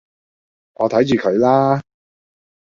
[0.73, 1.79] 我睇住佢啦